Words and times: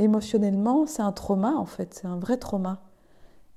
émotionnellement, 0.00 0.86
c'est 0.86 1.02
un 1.02 1.12
trauma 1.12 1.52
en 1.52 1.66
fait, 1.66 1.94
c'est 1.94 2.06
un 2.06 2.18
vrai 2.18 2.36
trauma. 2.36 2.80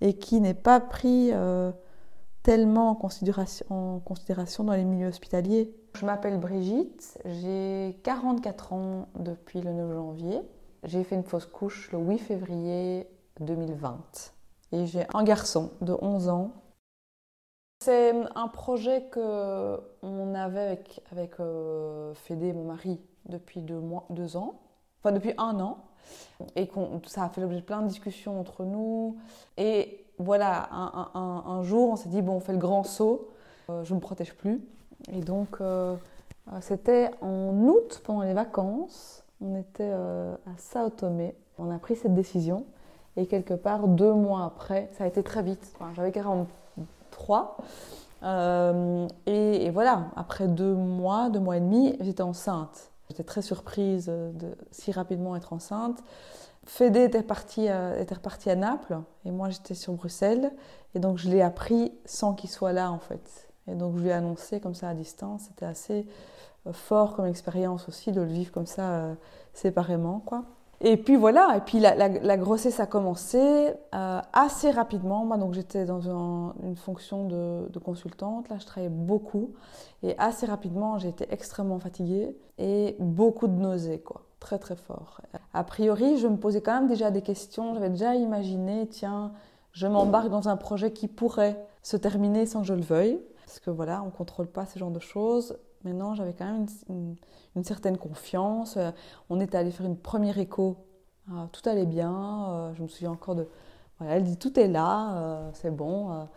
Et 0.02 0.14
qui 0.14 0.42
n'est 0.42 0.54
pas 0.54 0.80
pris 0.80 1.30
euh, 1.32 1.72
tellement 2.44 2.90
en 2.90 2.96
considération, 2.96 4.64
dans 4.66 4.74
les 4.74 4.84
milieux 4.84 5.08
hospitaliers. 5.08 5.74
Je 5.96 6.06
m'appelle 6.06 6.40
Brigitte, 6.40 7.18
j'ai 7.26 8.00
44 8.04 8.74
ans 8.74 9.08
depuis 9.18 9.62
le 9.62 9.72
9 9.72 9.94
janvier. 9.94 10.42
J'ai 10.84 11.04
fait 11.04 11.16
une 11.16 11.24
fausse 11.24 11.46
couche 11.46 11.92
le 11.94 12.00
8 12.00 12.18
février 12.18 13.08
2020. 13.40 14.34
Et 14.74 14.86
j'ai 14.86 15.06
un 15.14 15.24
garçon 15.24 15.72
de 15.82 15.96
11 16.02 16.30
ans. 16.30 16.52
C'est 17.80 18.14
un 18.36 18.48
projet 18.48 19.04
que 19.12 19.80
on 20.02 20.34
avait 20.36 20.60
avec, 20.60 21.02
avec 21.12 21.40
euh, 21.40 22.14
Fédé, 22.14 22.52
mon 22.52 22.66
mari, 22.66 23.00
depuis 23.26 23.62
deux 23.62 24.38
ans. 24.38 24.60
Enfin, 25.04 25.14
depuis 25.14 25.34
un 25.38 25.60
an. 25.60 25.78
Et 26.56 26.70
ça 27.08 27.24
a 27.24 27.30
fait 27.30 27.42
l'objet 27.42 27.58
de 27.58 27.66
plein 27.66 27.82
de 27.82 27.88
discussions 27.88 28.40
entre 28.40 28.64
nous. 28.64 29.18
Et 29.58 30.06
voilà, 30.18 30.70
un, 30.72 31.62
jour, 31.64 31.92
on 31.92 31.96
s'est 31.96 32.10
dit, 32.10 32.22
bon, 32.22 32.34
on 32.34 32.40
fait 32.40 32.54
le 32.54 32.60
grand 32.60 32.84
saut. 32.84 33.30
Euh, 33.70 33.84
je 33.84 33.94
ne 33.94 33.96
me 33.96 34.02
protège 34.02 34.34
plus. 34.34 34.62
Et 35.12 35.22
donc, 35.22 35.58
euh, 35.62 35.96
c'était 36.62 37.12
en 37.22 37.54
août, 37.68 38.02
pendant 38.06 38.22
les 38.22 38.34
vacances. 38.34 39.24
On 39.42 39.56
était 39.58 39.92
à 39.92 40.58
Sao 40.58 40.90
Tomé. 40.90 41.36
On 41.58 41.70
a 41.70 41.80
pris 41.80 41.96
cette 41.96 42.14
décision. 42.14 42.66
Et 43.16 43.28
quelque 43.28 43.54
part, 43.54 43.88
deux 43.88 44.14
mois 44.14 44.46
après, 44.46 44.90
ça 44.98 45.04
a 45.04 45.08
été 45.08 45.22
très 45.22 45.44
vite. 45.44 45.74
J'avais 45.96 46.12
43. 46.12 47.58
Euh, 48.24 49.08
et, 49.26 49.70
voilà, 49.70 50.06
après 50.16 50.48
deux 50.48 50.74
mois, 50.74 51.30
deux 51.30 51.40
mois 51.40 51.58
et 51.58 51.62
demi, 51.62 51.96
j'étais 52.00 52.24
enceinte. 52.24 52.92
J'étais 53.10 53.24
très 53.24 53.42
surprise 53.42 54.06
de 54.08 54.56
si 54.72 54.92
rapidement 54.92 55.36
être 55.36 55.54
enceinte. 55.54 56.04
Fédé 56.66 57.04
était 57.04 57.20
reparti, 57.20 57.68
à, 57.68 58.00
était 58.00 58.16
reparti 58.16 58.50
à 58.50 58.56
Naples 58.56 59.00
et 59.26 59.32
moi 59.32 59.50
j'étais 59.50 59.76
sur 59.76 59.94
Bruxelles. 59.94 60.52
Et 60.96 61.00
donc 61.00 61.18
je 61.18 61.30
l'ai 61.30 61.42
appris 61.42 61.92
sans 62.06 62.34
qu'il 62.34 62.50
soit 62.50 62.74
là 62.74 62.92
en 62.92 63.00
fait. 63.00 63.50
Et 63.68 63.76
donc 63.76 63.98
je 63.98 64.04
lui 64.04 64.10
ai 64.10 64.14
annoncé 64.14 64.60
comme 64.60 64.76
ça 64.76 64.90
à 64.90 64.94
distance. 64.94 65.44
C'était 65.48 65.66
assez 65.66 66.08
euh, 66.68 66.74
fort 66.74 67.16
comme 67.16 67.26
expérience 67.26 67.90
aussi 67.90 68.12
de 68.12 68.22
le 68.22 68.28
vivre 68.28 68.52
comme 68.52 68.66
ça 68.66 68.92
euh, 68.94 69.16
séparément 69.54 70.20
quoi. 70.20 70.46
Et 70.86 70.98
puis 70.98 71.16
voilà, 71.16 71.56
et 71.56 71.62
puis 71.62 71.80
la, 71.80 72.38
grossesse 72.38 72.82
a 72.82 72.86
commencé 72.86 73.40
euh, 73.40 74.22
assez 74.34 74.70
rapidement. 74.70 75.24
Moi, 75.24 75.38
donc 75.38 75.54
j'étais 75.54 75.86
dans 75.86 76.02
une 76.62 76.76
fonction 76.76 77.26
de, 77.26 77.80
consultante, 77.80 78.50
là 78.50 78.58
je 78.60 78.66
travaillais 78.66 78.94
beaucoup. 78.94 79.54
Et 80.04 80.14
assez 80.18 80.46
rapidement, 80.46 81.00
j'ai 81.00 81.08
été 81.08 81.26
extrêmement 81.32 81.80
fatiguée 81.80 82.36
et 82.58 82.98
beaucoup 83.00 83.48
de 83.48 83.54
nausées, 83.54 84.00
quoi. 84.00 84.26
Très 84.42 84.60
très 84.60 84.76
fort. 84.76 85.22
A 85.54 85.64
priori, 85.64 86.18
je 86.18 86.28
me 86.28 86.36
posais 86.36 86.60
quand 86.60 86.74
même 86.74 86.90
déjà 86.90 87.12
des 87.12 87.22
questions. 87.22 87.74
J'avais 87.76 87.90
déjà 87.90 88.16
imaginé, 88.16 88.86
tiens, 88.88 89.32
je 89.72 89.88
m'embarque 89.88 90.30
dans 90.30 90.50
un 90.50 90.58
projet 90.58 90.92
qui 90.92 91.08
pourrait 91.08 91.66
se 91.82 91.96
terminer 91.96 92.46
sans 92.46 92.60
que 92.60 92.68
je 92.68 92.74
le 92.74 92.82
veuille. 92.82 93.22
Parce 93.46 93.62
que 93.62 93.70
voilà, 93.70 94.02
on 94.02 94.08
ne 94.08 94.12
contrôle 94.12 94.48
pas 94.48 94.66
ce 94.66 94.78
genre 94.80 94.92
de 94.92 95.00
choses. 95.00 95.58
Maintenant, 95.84 96.16
j'avais 96.16 96.34
quand 96.34 96.46
même 96.46 96.68
une, 97.56 97.64
certaine 97.64 97.98
confiance. 97.98 98.78
Euh, 98.78 98.92
on 99.30 99.40
est 99.40 99.54
allé 99.56 99.72
faire 99.72 99.86
une 99.86 99.98
première 99.98 100.38
écho. 100.38 100.78
Euh, 101.32 101.46
tout 101.52 101.68
allait 101.70 101.86
bien. 101.86 102.50
Euh, 102.50 102.74
je 102.76 102.84
me 102.84 102.88
souviens 102.88 103.12
encore 103.12 103.36
de. 103.36 103.48
Voilà, 104.00 104.16
elle 104.16 104.24
dit 104.24 104.38
tout 104.38 104.60
est 104.60 104.68
là, 104.68 105.52
c'est 105.54 105.70
bon. 105.70 106.28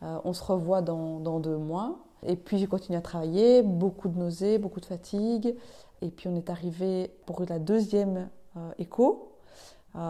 on 0.00 0.32
se 0.32 0.42
revoit 0.42 0.80
dans, 0.80 1.38
deux 1.38 1.58
mois. 1.58 1.98
Et 2.22 2.34
puis 2.34 2.56
j'ai 2.56 2.66
continué 2.66 2.96
à 2.96 3.02
travailler, 3.02 3.62
beaucoup 3.62 4.08
de 4.08 4.18
nausées, 4.18 4.56
beaucoup 4.58 4.80
de 4.80 4.86
fatigue. 4.86 5.54
Et 6.00 6.10
puis 6.10 6.28
on 6.28 6.34
est 6.34 6.48
arrivé 6.48 7.14
pour 7.26 7.42
la 7.46 7.58
deuxième 7.58 8.30
écho. 8.78 9.32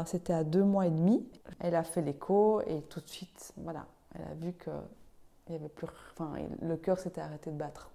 C'était 0.06 0.32
à 0.32 0.44
deux 0.44 0.62
mois 0.62 0.86
et 0.86 0.90
demi. 0.90 1.26
Elle 1.58 1.74
a 1.74 1.82
fait 1.82 2.00
l'écho 2.00 2.60
et 2.62 2.80
tout 2.82 3.00
de 3.00 3.08
suite, 3.08 3.52
voilà, 3.56 3.86
elle 4.14 4.22
a 4.22 4.34
vu 4.34 4.52
que 4.52 4.70
il 5.48 5.52
y 5.52 5.56
avait 5.56 5.68
plus, 5.68 5.88
enfin, 6.12 6.32
le 6.62 6.76
cœur 6.76 6.98
s'était 6.98 7.20
arrêté 7.20 7.50
de 7.50 7.56
battre. 7.56 7.90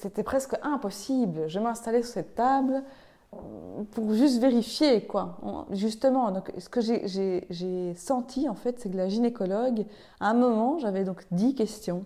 C'était 0.00 0.22
presque 0.22 0.56
impossible. 0.62 1.48
Je 1.48 1.58
m'installais 1.58 2.02
sur 2.02 2.12
cette 2.12 2.34
table 2.34 2.82
pour 3.90 4.12
juste 4.14 4.40
vérifier, 4.40 5.06
quoi. 5.06 5.38
Justement, 5.70 6.30
donc, 6.30 6.52
ce 6.58 6.68
que 6.68 6.80
j'ai 6.80 7.94
senti, 7.96 8.48
en 8.48 8.54
fait, 8.54 8.78
c'est 8.78 8.90
que 8.90 8.96
la 8.96 9.08
gynécologue, 9.08 9.86
à 10.20 10.30
un 10.30 10.34
moment, 10.34 10.78
j'avais 10.78 11.04
donc 11.04 11.26
10 11.32 11.54
questions. 11.54 12.04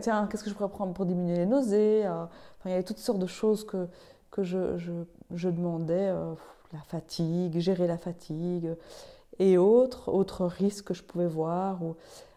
Tiens, 0.00 0.26
qu'est-ce 0.30 0.44
que 0.44 0.50
je 0.50 0.54
pourrais 0.54 0.70
prendre 0.70 0.92
pour 0.94 1.06
diminuer 1.06 1.36
les 1.36 1.46
nausées 1.46 2.06
euh, 2.06 2.24
Il 2.64 2.70
y 2.70 2.74
avait 2.74 2.82
toutes 2.82 2.98
sortes 2.98 3.18
de 3.18 3.26
choses 3.26 3.66
que, 3.66 3.86
que 4.30 4.42
je, 4.42 4.78
je, 4.78 4.92
je 5.34 5.48
demandais. 5.50 6.08
Euh, 6.08 6.34
la 6.74 6.80
fatigue, 6.80 7.58
gérer 7.58 7.86
la 7.86 7.98
fatigue 7.98 8.74
et 9.38 9.56
autres, 9.56 10.12
autres 10.12 10.44
risques 10.44 10.86
que 10.86 10.94
je 10.94 11.02
pouvais 11.02 11.26
voir. 11.26 11.82
Ou... 11.82 11.96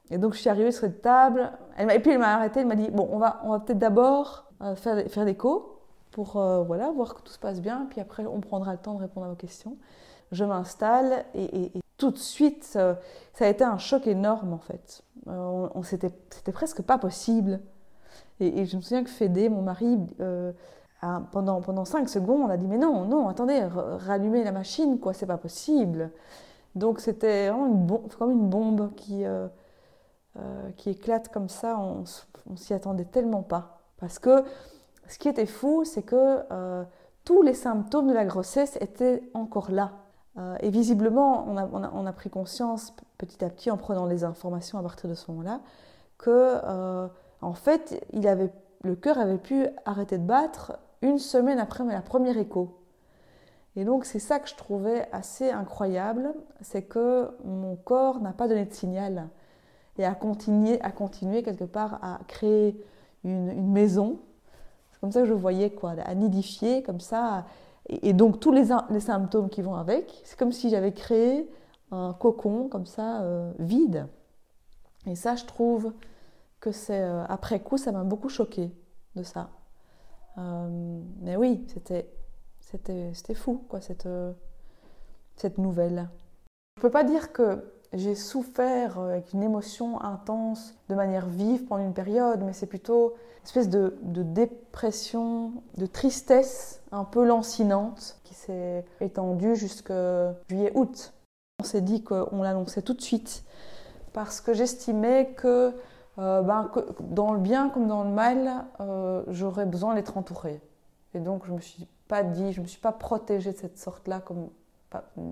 Et 0.10 0.18
donc 0.18 0.34
je 0.34 0.40
suis 0.40 0.50
arrivée 0.50 0.72
sur 0.72 0.82
cette 0.82 1.02
table, 1.02 1.52
et 1.78 2.00
puis 2.00 2.12
elle 2.12 2.20
m'a 2.20 2.36
arrêtée, 2.36 2.62
elle 2.62 2.68
m'a 2.68 2.76
dit, 2.76 2.90
bon, 2.90 3.08
on 3.12 3.18
va, 3.18 3.42
on 3.44 3.50
va 3.50 3.60
peut-être 3.60 3.80
d'abord 3.80 4.46
euh, 4.62 4.76
faire, 4.76 5.10
faire 5.10 5.26
l'écho 5.26 5.82
pour 6.12 6.38
euh, 6.38 6.64
voilà, 6.64 6.92
voir 6.92 7.14
que 7.14 7.22
tout 7.22 7.32
se 7.32 7.40
passe 7.40 7.62
bien, 7.62 7.88
puis 7.90 8.00
après 8.00 8.26
on 8.26 8.40
prendra 8.40 8.72
le 8.72 8.78
temps 8.78 8.94
de 8.94 9.02
répondre 9.02 9.26
à 9.26 9.30
vos 9.30 9.36
questions. 9.36 9.78
Je 10.32 10.46
m'installe 10.46 11.26
et, 11.36 11.72
tout 11.98 12.12
de 12.12 12.18
suite, 12.18 12.74
euh, 12.76 12.94
ça 13.34 13.46
a 13.46 13.48
été 13.48 13.64
un 13.64 13.78
choc 13.80 14.08
énorme 14.08 14.54
en 14.54 14.60
fait. 14.60 15.04
on, 15.26 15.82
c'était 15.84 16.12
presque 16.52 16.82
pas 16.84 16.98
possible. 16.98 17.60
Et, 18.40 18.66
je 18.66 18.78
me 18.78 18.82
souviens 18.82 19.04
que 19.04 19.10
Fédé, 19.10 19.50
mon 19.50 19.64
mari, 19.64 19.98
pendant, 21.32 21.62
pendant 21.62 21.86
cinq 21.86 22.08
secondes, 22.08 22.42
on 22.44 22.50
a 22.50 22.58
dit 22.58 22.68
mais 22.68 22.78
non, 22.78 23.06
non, 23.06 23.28
attendez, 23.28 23.68
rallumer 24.06 24.44
la 24.44 24.52
machine, 24.52 25.00
quoi, 25.00 25.14
c'est 25.14 25.26
pas 25.26 25.38
possible. 25.38 26.12
Donc 26.76 27.00
c'était 27.00 27.50
vraiment 27.50 27.68
une 27.68 28.10
comme 28.18 28.32
une 28.32 28.50
bombe 28.50 28.94
qui 28.96 29.24
qui 30.78 30.92
éclate 30.92 31.30
comme 31.30 31.50
ça, 31.50 31.78
on, 31.80 32.06
s'y 32.56 32.74
attendait 32.74 33.06
tellement 33.06 33.44
pas. 33.44 33.82
Parce 33.98 34.20
que 34.20 34.44
ce 35.08 35.18
qui 35.18 35.28
était 35.28 35.46
fou, 35.46 35.84
c'est 35.86 36.04
que 36.04 36.44
euh, 36.52 36.84
tous 37.26 37.42
les 37.42 37.54
symptômes 37.54 38.08
de 38.08 38.14
la 38.14 38.26
grossesse 38.26 38.78
étaient 38.82 39.24
encore 39.34 39.72
là. 39.72 39.92
Euh, 40.38 40.56
et 40.60 40.70
visiblement, 40.70 41.46
on 41.48 41.58
a, 41.58 41.68
on, 41.68 42.06
a, 42.06 42.14
pris 42.14 42.30
conscience 42.30 42.96
petit 43.18 43.44
à 43.44 43.50
petit 43.50 43.72
en 43.72 43.78
prenant 43.78 44.06
les 44.06 44.24
informations 44.24 44.78
à 44.78 44.82
partir 44.82 45.10
de 45.10 45.16
ce 45.16 45.32
moment-là 45.32 45.62
que, 46.18 47.10
en 47.42 47.54
fait, 47.54 48.04
il 48.12 48.28
avait, 48.28 48.52
le 48.84 48.96
cœur 48.96 49.20
avait 49.20 49.38
pu 49.38 49.68
arrêter 49.86 50.18
de 50.18 50.26
battre 50.26 50.80
une 51.02 51.20
semaine 51.20 51.60
après 51.60 51.84
la 51.86 52.02
première 52.02 52.38
écho. 52.38 52.78
Et 53.78 53.86
donc 53.86 54.06
c'est 54.06 54.20
ça 54.20 54.40
que 54.40 54.50
je 54.50 54.56
trouvais 54.56 55.08
assez 55.12 55.52
incroyable, 55.52 56.34
c'est 56.62 56.82
que 56.82 57.30
mon 57.46 57.76
corps 57.76 58.20
n'a 58.22 58.34
pas 58.34 58.48
donné 58.48 58.66
de 58.66 58.74
signal 58.74 59.30
et 59.98 60.06
à 60.06 60.14
continuer, 60.14 60.82
à 60.82 60.92
continuer 60.92 61.44
quelque 61.44 61.64
part 61.64 62.00
à 62.02 62.20
créer 62.28 62.80
une, 63.24 63.72
maison. 63.72 64.20
C'est 64.92 65.00
comme 65.00 65.12
ça 65.12 65.22
que 65.22 65.28
je 65.28 65.34
voyais, 65.34 65.72
quoi, 65.72 65.96
à 66.04 66.16
nidifier 66.16 66.84
comme 66.84 67.00
ça. 67.00 67.46
Et, 67.90 68.14
donc 68.14 68.40
tous 68.40 68.52
les, 68.52 68.66
les, 68.90 69.00
symptômes 69.00 69.50
qui 69.50 69.62
vont 69.62 69.76
avec, 69.76 70.22
c'est 70.24 70.38
comme 70.38 70.52
si 70.52 70.70
j'avais 70.70 70.94
créé 70.94 71.50
un 71.92 72.14
cocon 72.14 72.68
comme 72.68 72.86
ça, 72.86 73.22
euh, 73.22 73.52
vide. 73.60 74.08
Et 75.06 75.16
ça, 75.16 75.36
je 75.36 75.46
trouve 75.46 75.94
que 76.60 76.72
c'est, 76.72 77.02
euh, 77.02 77.24
après 77.28 77.62
coup, 77.62 77.78
ça 77.78 77.92
m'a 77.92 78.04
beaucoup 78.04 78.30
choqué 78.30 78.72
de 79.16 79.24
ça. 79.24 79.50
Euh, 80.38 81.02
mais 81.22 81.36
oui, 81.36 81.66
c'était, 81.68 82.10
c'était, 82.60 83.12
c'était 83.14 83.36
fou, 83.36 83.64
quoi, 83.70 83.80
cette, 83.80 84.08
cette 85.36 85.58
nouvelle. 85.58 86.10
Je 86.76 86.82
ne 86.82 86.82
peux 86.82 86.92
pas 86.92 87.04
dire 87.04 87.32
que 87.32 87.64
j'ai 87.94 88.16
souffert 88.16 89.00
euh, 89.00 89.12
avec 89.12 89.34
une 89.34 89.44
émotion 89.44 90.02
intense 90.02 90.76
de 90.90 90.96
manière 90.96 91.28
vive 91.28 91.66
pendant 91.66 91.84
une 91.84 91.94
période, 91.94 92.42
mais 92.44 92.54
c'est 92.54 92.66
plutôt 92.66 93.16
une 93.40 93.46
espèce 93.46 93.70
de, 93.70 93.94
dépression, 94.04 95.54
de 95.78 95.86
tristesse 95.86 96.82
un 96.92 97.06
peu 97.06 97.26
lancinante 97.26 98.20
qui 98.24 98.34
s'est 98.34 98.84
étendue 99.00 99.56
jusqu'à 99.56 100.34
juillet-août. 100.50 101.14
On 101.60 101.64
s'est 101.64 101.82
dit 101.82 102.04
qu'on 102.04 102.42
l'annonçait 102.42 102.82
tout 102.82 102.94
de 102.94 103.02
suite 103.02 103.44
parce 104.14 104.42
que 104.42 104.54
j'estimais 104.54 105.34
que, 105.38 105.74
euh, 106.20 106.42
ben, 106.42 106.70
dans 107.00 107.32
le 107.32 107.40
bien 107.40 107.70
comme 107.70 107.88
dans 107.88 108.04
le 108.04 108.10
mal, 108.10 108.66
euh, 108.80 109.24
j'aurais 109.28 109.66
besoin 109.66 109.96
d'être 109.96 110.18
entourée. 110.18 110.62
Et 111.14 111.20
donc 111.20 111.46
je 111.46 111.54
me 111.54 111.62
suis 111.62 111.88
pas 112.08 112.24
dit, 112.24 112.52
je 112.52 112.62
me 112.62 112.68
suis 112.68 112.82
pas 112.82 112.92
protégée 112.92 113.54
de 113.54 113.58
cette 113.58 113.78
sorte-là 113.80 114.20
comme 114.20 114.50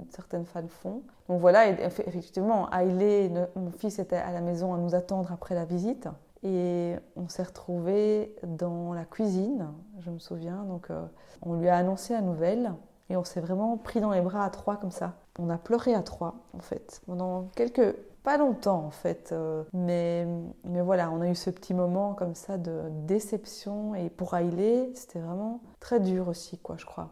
certaines 0.10 0.46
femmes 0.46 0.70
font. 0.70 1.02
Donc 1.30 1.40
voilà, 1.40 1.70
effectivement, 1.70 2.70
Hailey, 2.72 3.32
mon 3.56 3.72
fils 3.72 4.00
était 4.00 4.18
à 4.18 4.32
la 4.32 4.42
maison 4.42 4.74
à 4.74 4.78
nous 4.78 4.96
attendre 4.96 5.32
après 5.32 5.56
la 5.56 5.66
visite. 5.66 6.08
Et 6.44 6.96
on 7.16 7.28
s'est 7.28 7.44
retrouvés 7.44 8.36
dans 8.44 8.94
la 8.94 9.06
cuisine, 9.06 9.68
je 10.00 10.12
me 10.12 10.20
souviens. 10.20 10.64
Donc 10.66 10.92
euh, 10.92 11.06
on 11.42 11.56
lui 11.56 11.70
a 11.70 11.78
annoncé 11.78 12.14
la 12.14 12.22
nouvelle 12.22 12.74
et 13.10 13.18
on 13.18 13.24
s'est 13.24 13.42
vraiment 13.42 13.78
pris 13.78 14.00
dans 14.00 14.12
les 14.12 14.22
bras 14.22 14.46
à 14.46 14.50
trois 14.52 14.78
comme 14.78 14.92
ça. 14.92 15.14
On 15.40 15.50
a 15.50 15.58
pleuré 15.58 15.96
à 15.96 16.04
trois 16.04 16.36
en 16.54 16.60
fait, 16.60 17.02
pendant 17.08 17.48
quelques... 17.56 17.96
pas 18.22 18.38
longtemps 18.38 18.84
en 18.86 18.92
fait. 18.92 19.32
Euh, 19.32 19.64
mais, 19.74 20.28
mais 20.66 20.82
voilà, 20.82 21.10
on 21.10 21.22
a 21.22 21.30
eu 21.30 21.36
ce 21.36 21.50
petit 21.50 21.74
moment 21.74 22.14
comme 22.14 22.36
ça 22.36 22.60
de 22.60 22.84
déception. 23.08 23.96
Et 23.96 24.10
pour 24.10 24.36
Hailey, 24.36 24.92
c'était 24.94 25.20
vraiment 25.20 25.62
très 25.80 26.00
dur 26.00 26.28
aussi, 26.28 26.60
quoi, 26.60 26.76
je 26.78 26.86
crois 26.86 27.10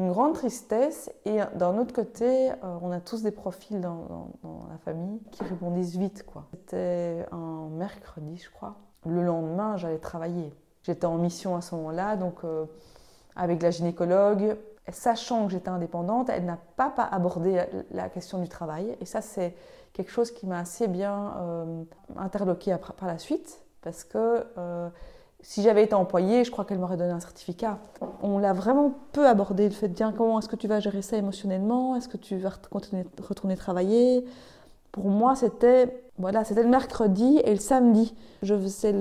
une 0.00 0.10
grande 0.10 0.34
tristesse 0.34 1.10
et 1.24 1.38
d'un 1.54 1.76
autre 1.78 1.92
côté, 1.92 2.50
euh, 2.50 2.78
on 2.82 2.90
a 2.90 3.00
tous 3.00 3.22
des 3.22 3.30
profils 3.30 3.80
dans, 3.80 4.30
la 4.70 4.78
famille 4.78 5.20
qui 5.30 5.44
répondissent 5.44 5.96
vite. 5.96 6.24
quoi. 6.24 6.46
C'était 6.52 7.26
un 7.32 7.68
mercredi, 7.70 8.36
je 8.36 8.50
crois. 8.50 8.76
Le 9.06 9.22
lendemain, 9.22 9.76
j'allais 9.76 9.98
travailler. 9.98 10.52
J'étais 10.82 11.06
en 11.06 11.16
mission 11.16 11.56
à 11.56 11.60
ce 11.60 11.74
moment-là, 11.74 12.16
donc 12.16 12.36
euh, 12.44 12.64
avec 13.36 13.62
la 13.62 13.70
gynécologue, 13.70 14.56
sachant 14.88 15.46
que 15.46 15.52
j'étais 15.52 15.68
indépendante, 15.68 16.30
elle 16.30 16.44
n'a 16.44 16.58
pas, 16.76 16.92
abordé 17.10 17.62
la, 17.90 18.08
question 18.08 18.40
du 18.40 18.48
travail. 18.48 18.96
Et 19.00 19.04
ça, 19.04 19.20
c'est 19.20 19.54
quelque 19.92 20.10
chose 20.10 20.30
qui 20.30 20.46
m'a 20.46 20.60
assez 20.60 20.88
bien 20.88 21.34
euh, 21.36 21.84
interloqué 22.16 22.76
par 22.96 23.06
la 23.06 23.18
suite, 23.18 23.62
parce 23.82 24.04
que 24.04 24.46
euh, 24.56 24.88
si 25.42 25.62
j'avais 25.62 25.84
été 25.84 25.94
employée, 25.94 26.44
je 26.44 26.50
crois 26.50 26.64
qu'elle 26.64 26.78
m'aurait 26.78 26.96
donné 26.96 27.12
un 27.12 27.20
certificat. 27.20 27.78
On 28.22 28.38
l'a 28.38 28.52
vraiment 28.52 28.94
peu 29.12 29.26
abordé, 29.26 29.64
le 29.64 29.74
fait 29.74 29.88
de 29.88 29.94
dire 29.94 30.12
comment 30.16 30.38
est-ce 30.38 30.48
que 30.48 30.56
tu 30.56 30.68
vas 30.68 30.80
gérer 30.80 31.02
ça 31.02 31.16
émotionnellement, 31.16 31.96
est-ce 31.96 32.08
que 32.08 32.16
tu 32.16 32.36
vas 32.36 32.52
continuer, 32.70 33.04
retourner 33.22 33.56
travailler? 33.56 34.24
Pour 34.92 35.08
moi, 35.08 35.36
c'était 35.36 36.02
voilà, 36.18 36.44
c'était 36.44 36.62
le 36.62 36.68
mercredi 36.68 37.40
et 37.44 37.50
le 37.50 37.60
samedi, 37.60 38.14
je 38.42 38.54
faisais 38.54 38.92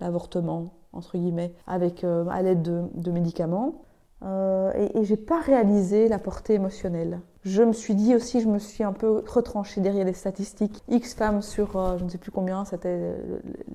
l'avortement, 0.00 0.60
le, 0.60 0.98
entre 0.98 1.18
guillemets, 1.18 1.52
avec, 1.66 2.04
euh, 2.04 2.24
à 2.30 2.42
l'aide 2.42 2.62
de, 2.62 3.10
médicaments. 3.10 3.82
Euh, 4.22 4.70
et, 4.76 4.98
et 4.98 5.04
j'ai 5.04 5.16
pas 5.16 5.40
réalisé 5.40 6.08
la 6.08 6.20
portée 6.20 6.54
émotionnelle. 6.54 7.20
Je 7.44 7.62
me 7.62 7.74
suis 7.74 7.94
dit 7.94 8.14
aussi, 8.14 8.40
je 8.40 8.48
me 8.48 8.58
suis 8.58 8.84
un 8.84 8.94
peu 8.94 9.22
retranchée 9.28 9.82
derrière 9.82 10.06
les 10.06 10.14
statistiques. 10.14 10.82
X 10.88 11.12
femmes 11.14 11.42
sur, 11.42 11.76
euh, 11.76 11.98
je 11.98 12.04
ne 12.04 12.08
sais 12.08 12.16
plus 12.16 12.30
combien, 12.30 12.64
c'était 12.64 13.16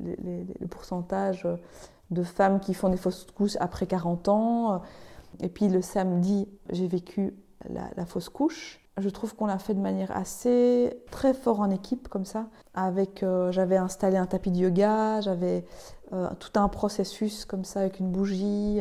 le, 0.03 0.67
pourcentage 0.67 1.47
de 2.09 2.23
femmes 2.23 2.59
qui 2.59 2.73
font 2.73 2.89
des 2.89 2.97
fausses 2.97 3.27
couches 3.35 3.57
après 3.59 3.85
40 3.85 4.27
ans. 4.29 4.81
Et 5.39 5.49
puis 5.49 5.67
le 5.67 5.83
samedi, 5.83 6.47
j'ai 6.71 6.87
vécu 6.87 7.35
la, 7.69 8.05
fausse 8.05 8.29
couche. 8.29 8.79
Je 8.97 9.07
trouve 9.09 9.35
qu'on 9.35 9.45
l'a 9.45 9.59
fait 9.59 9.75
de 9.75 9.79
manière 9.79 10.15
assez 10.17 10.91
très 11.11 11.35
fort 11.35 11.59
en 11.59 11.69
équipe 11.69 12.07
comme 12.07 12.25
ça. 12.25 12.47
Avec, 12.73 13.21
euh, 13.21 13.51
j'avais 13.51 13.77
installé 13.77 14.17
un 14.17 14.25
tapis 14.25 14.49
de 14.49 14.57
yoga, 14.57 15.21
j'avais 15.21 15.63
euh, 16.11 16.27
tout 16.39 16.59
un 16.59 16.69
processus 16.69 17.45
comme 17.45 17.63
ça 17.63 17.81
avec 17.81 17.99
une 17.99 18.09
bougie. 18.09 18.79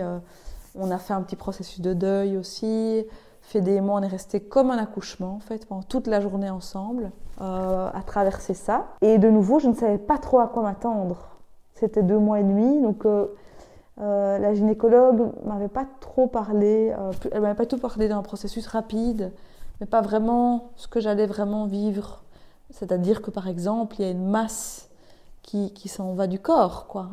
on 0.75 0.91
a 0.91 0.99
fait 0.99 1.13
un 1.13 1.21
petit 1.21 1.37
processus 1.37 1.83
de 1.83 1.93
deuil 1.93 2.39
aussi 2.39 3.05
fait 3.49 3.61
des 3.63 3.81
mois, 3.81 3.99
on 3.99 4.03
est 4.03 4.09
resté 4.09 4.41
comme 4.41 4.71
un 4.71 4.77
accouchement 4.77 5.37
en 5.37 5.41
fait 5.41 5.67
pendant 5.67 5.83
toute 5.83 6.07
la 6.07 6.21
journée 6.21 6.51
ensemble 6.51 7.11
euh, 7.41 7.89
à 7.93 8.03
traverser 8.03 8.53
ça. 8.53 8.89
Et 9.01 9.17
de 9.17 9.31
nouveau, 9.31 9.59
je 9.59 9.69
ne 9.69 9.75
savais 9.75 9.97
pas 9.97 10.19
trop 10.19 10.39
à 10.39 10.49
quoi 10.49 10.63
m'attendre. 10.63 11.39
C'était 11.75 12.03
deux 12.03 12.19
mois 12.19 12.41
et 12.41 12.43
demi, 12.43 12.83
donc 12.83 13.07
euh, 13.07 13.27
euh, 14.01 14.39
la 14.39 14.53
gynécologue 14.53 15.33
m'avait 15.47 15.69
pas 15.69 15.87
trop 16.01 16.27
parlé. 16.27 16.95
elle 17.33 17.41
m'avait 17.41 17.55
pas 17.55 17.65
tout 17.65 17.79
parlé 17.79 18.09
d'un 18.09 18.23
processus 18.23 18.67
rapide, 18.67 19.33
mais 19.81 19.87
pas 19.87 20.03
vraiment 20.03 20.71
ce 20.77 20.87
que 20.87 21.01
j'allais 21.01 21.27
vraiment 21.27 21.65
vivre. 21.65 22.23
C'est-à-dire 22.71 23.23
que 23.23 23.31
par 23.31 23.49
exemple, 23.49 23.97
il 23.99 24.05
y 24.05 24.09
a 24.09 24.11
une 24.11 24.29
masse 24.29 24.91
qui, 25.41 25.73
qui 25.73 25.89
s'en 25.89 26.13
va 26.13 26.27
du 26.27 26.39
corps, 26.39 26.87
quoi. 26.87 27.09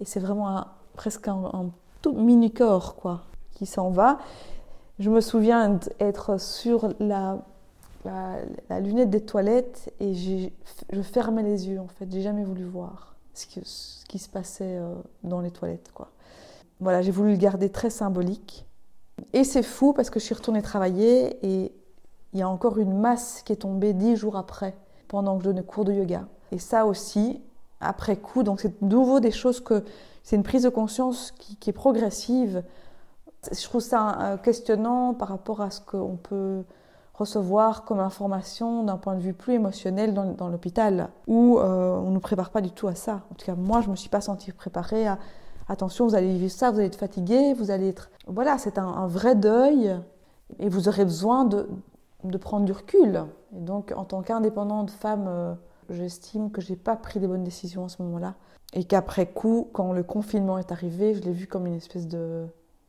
et 0.00 0.04
c'est 0.04 0.18
vraiment 0.18 0.64
presque 0.96 1.28
un, 1.28 1.44
un 1.52 1.66
tout 2.02 2.14
mini 2.14 2.50
corps, 2.50 2.96
quoi, 2.96 3.20
qui 3.52 3.66
s'en 3.66 3.90
va. 3.90 4.18
Je 4.98 5.10
me 5.10 5.20
souviens 5.20 5.78
être 6.00 6.40
sur 6.40 6.88
la, 7.00 7.38
lunette 8.80 9.10
des 9.10 9.20
toilettes 9.20 9.92
et 10.00 10.14
je 10.14 11.02
fermais 11.02 11.42
les 11.42 11.68
yeux 11.68 11.80
en 11.80 11.88
fait. 11.88 12.10
J'ai 12.10 12.22
jamais 12.22 12.44
voulu 12.44 12.64
voir 12.64 13.16
ce, 13.34 13.46
qui 13.46 14.18
se 14.18 14.28
passait 14.28 14.78
euh, 14.78 14.94
dans 15.22 15.40
les 15.40 15.50
toilettes. 15.50 15.90
Quoi. 15.92 16.10
Voilà, 16.80 17.02
j'ai 17.02 17.10
voulu 17.10 17.32
le 17.32 17.36
garder 17.36 17.68
très 17.68 17.90
symbolique. 17.90 18.66
Et 19.32 19.44
c'est 19.44 19.62
fou 19.62 19.92
parce 19.92 20.08
que 20.08 20.18
je 20.18 20.24
suis 20.24 20.34
retournée 20.34 20.62
travailler 20.62 21.38
et 21.46 21.72
il 22.32 22.38
y 22.38 22.42
a 22.42 22.48
encore 22.48 22.78
une 22.78 22.98
masse 22.98 23.42
qui 23.44 23.52
est 23.52 23.56
tombée 23.56 23.92
dix 23.92 24.16
jours 24.16 24.36
après, 24.36 24.76
pendant 25.08 25.36
que 25.36 25.44
je 25.44 25.48
donnais 25.50 25.62
cours 25.62 25.84
de 25.84 25.92
yoga. 25.92 26.26
Et 26.52 26.58
ça 26.58 26.86
aussi, 26.86 27.40
après 27.80 28.16
coup, 28.16 28.42
donc 28.42 28.60
c'est 28.60 28.80
de 28.82 28.86
nouveau 28.86 29.20
des 29.20 29.30
choses 29.30 29.60
que 29.60 29.84
c'est 30.22 30.36
une 30.36 30.42
prise 30.42 30.62
de 30.62 30.68
conscience 30.68 31.32
qui 31.32 31.70
est 31.70 31.72
progressive 31.72 32.62
je 33.52 33.62
trouve 33.64 33.80
ça 33.80 34.38
questionnant 34.42 35.14
par 35.14 35.28
rapport 35.28 35.60
à 35.60 35.70
ce 35.70 35.80
qu'on 35.80 36.16
peut 36.16 36.62
recevoir 37.18 37.84
comme 37.84 38.00
information 38.00 38.82
d'un 38.82 38.96
point 38.98 39.14
de 39.14 39.20
vue 39.20 39.32
plus 39.32 39.54
émotionnel 39.54 40.12
dans, 40.12 40.48
l'hôpital, 40.48 41.08
où 41.26 41.58
euh, 41.58 41.96
on 41.98 42.08
ne 42.08 42.14
nous 42.14 42.20
prépare 42.20 42.50
pas 42.50 42.60
du 42.60 42.70
tout 42.70 42.88
à 42.88 42.94
ça. 42.94 43.22
En 43.30 43.34
tout 43.34 43.46
cas, 43.46 43.54
moi, 43.54 43.80
je 43.80 43.86
ne 43.86 43.92
me 43.92 43.96
suis 43.96 44.10
pas 44.10 44.20
sentie 44.20 44.52
préparée 44.52 45.06
à 45.06 45.18
attention, 45.68 46.06
vous 46.06 46.14
allez 46.14 46.36
vivre 46.36 46.52
ça, 46.52 46.70
vous 46.70 46.78
allez 46.78 46.86
être 46.86 46.96
fatigué, 46.96 47.54
vous 47.54 47.70
allez 47.70 47.88
être... 47.88 48.10
Voilà, 48.26 48.58
c'est 48.58 48.78
un, 48.78 49.06
vrai 49.06 49.34
deuil 49.34 49.96
et 50.58 50.68
vous 50.68 50.88
aurez 50.88 51.04
besoin 51.04 51.44
de, 51.44 51.66
prendre 52.38 52.66
du 52.66 52.72
recul. 52.72 53.24
Et 53.56 53.60
donc, 53.60 53.92
en 53.96 54.04
tant 54.04 54.22
qu'indépendante 54.22 54.90
femme, 54.90 55.24
euh, 55.26 55.54
j'estime 55.88 56.50
que 56.50 56.60
je 56.60 56.70
n'ai 56.70 56.76
pas 56.76 56.96
pris 56.96 57.18
les 57.18 57.26
bonnes 57.26 57.44
décisions 57.44 57.86
à 57.86 57.88
ce 57.88 58.02
moment-là. 58.02 58.34
Et 58.74 58.84
qu'après 58.84 59.26
coup, 59.26 59.68
quand 59.72 59.92
le 59.92 60.02
confinement 60.02 60.58
est 60.58 60.70
arrivé, 60.70 61.14
je 61.14 61.22
l'ai 61.22 61.32
vu 61.32 61.46
comme 61.46 61.66
une 61.66 61.76
espèce 61.76 62.08
de 62.08 62.46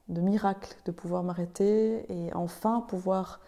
de 0.10 0.22
miracle 0.22 0.76
de 0.86 0.92
pouvoir 0.92 1.24
m'arrêter 1.24 2.06
et 2.12 2.34
enfin 2.34 2.82
pouvoir 2.88 3.40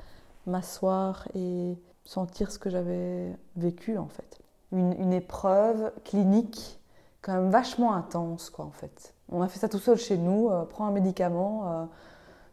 m'asseoir 0.46 1.28
et 1.36 1.78
sentir 2.06 2.52
ce 2.52 2.60
que 2.60 2.70
j'avais 2.70 3.36
vécu 3.56 3.98
en 3.98 4.08
fait. 4.08 4.40
Une, 4.72 5.14
épreuve 5.14 5.92
clinique 6.04 6.80
quand 7.22 7.34
même 7.34 7.50
vachement 7.50 7.94
intense 7.94 8.50
quoi 8.50 8.66
en 8.66 8.72
fait. 8.72 9.14
On 9.30 9.42
a 9.42 9.48
fait 9.48 9.60
ça 9.60 9.70
tout 9.70 9.80
seul 9.80 9.98
chez 9.98 10.18
nous, 10.18 10.50
euh, 10.50 10.64
prends 10.66 10.86
un 10.86 10.92
médicament, 10.92 11.64
euh, 11.66 11.86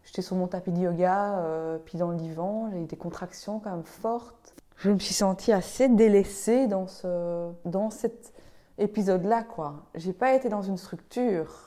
j'étais 0.05 0.23
sur 0.23 0.37
mon 0.37 0.47
tapis 0.47 0.73
de 0.73 0.81
yoga, 0.81 1.39
euh, 1.39 1.79
puis 1.85 1.99
dans 1.99 2.11
le 2.11 2.17
divan, 2.17 2.71
j'ai 2.71 2.83
eu 2.83 2.87
des 2.87 2.97
contractions 2.97 3.61
quand 3.61 3.71
même 3.71 3.85
fortes. 3.85 4.55
Je 4.77 4.91
me 4.91 4.99
suis 4.99 5.15
sentie 5.15 5.53
assez 5.53 5.89
délaissée 5.89 6.67
dans, 6.67 6.87
ce, 6.87 7.51
dans 7.65 7.91
cet 7.91 8.35
épisode-là 8.79 9.43
quoi. 9.43 9.85
J'ai 9.95 10.13
pas 10.13 10.35
été 10.35 10.49
dans 10.49 10.63
une 10.63 10.77
structure 10.77 11.66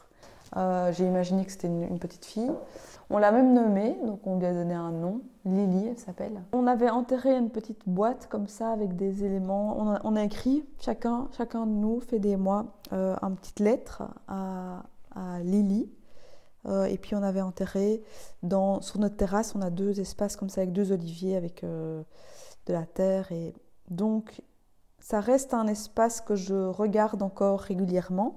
euh, 0.58 0.92
j'ai 0.92 1.06
imaginé 1.06 1.46
que 1.46 1.52
c'était 1.52 1.68
une, 1.68 2.00
petite 2.00 2.26
fille. 2.26 2.52
On 3.10 3.18
l'a 3.18 3.32
même 3.32 3.54
nommée, 3.54 3.98
donc 4.06 4.26
on 4.26 4.38
lui 4.38 4.46
a 4.46 4.54
donné 4.54 4.74
un 4.74 4.92
nom. 4.92 5.22
Lily, 5.46 5.88
elle 5.90 5.98
s'appelle. 5.98 6.42
On 6.54 6.68
avait 6.68 6.90
enterré 6.90 7.36
une 7.36 7.50
petite 7.50 7.82
boîte 7.88 8.28
comme 8.28 8.48
ça 8.48 8.72
avec 8.72 8.96
des 8.96 9.24
éléments. 9.24 10.00
On 10.04 10.16
a, 10.16 10.24
écrit, 10.24 10.64
chacun, 10.80 11.28
chacun 11.36 11.66
de 11.66 11.72
nous, 11.72 12.00
fait 12.00 12.20
des 12.20 12.38
mois, 12.38 12.66
euh, 12.94 13.16
une 13.22 13.36
petite 13.36 13.60
lettre 13.60 14.04
à, 14.28 14.84
Lily. 15.44 15.90
Euh, 16.66 16.86
et 16.86 16.98
puis 16.98 17.16
on 17.16 17.24
avait 17.24 17.42
enterré 17.42 18.02
dans, 18.44 18.82
sur 18.82 19.00
notre 19.00 19.18
terrasse, 19.18 19.56
on 19.56 19.62
a 19.62 19.70
deux 19.70 20.00
espaces 20.00 20.36
comme 20.36 20.50
ça 20.50 20.62
avec 20.62 20.72
deux 20.72 20.92
oliviers 20.92 21.36
avec 21.36 21.64
de 21.64 22.04
la 22.68 22.86
terre. 22.86 23.32
Et 23.32 23.54
donc 23.90 24.42
ça 25.00 25.20
reste 25.20 25.54
un 25.54 25.68
espace 25.68 26.22
que 26.22 26.36
je 26.36 26.56
regarde 26.56 27.22
encore 27.24 27.60
régulièrement 27.60 28.36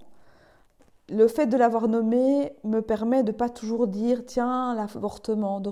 le 1.12 1.28
fait 1.28 1.46
de 1.46 1.56
l'avoir 1.56 1.88
nommé 1.88 2.52
me 2.64 2.80
permet 2.80 3.22
de 3.22 3.32
pas 3.32 3.48
toujours 3.48 3.86
dire 3.86 4.24
tiens 4.24 4.74
l'avortement 4.74 5.60
de 5.60 5.70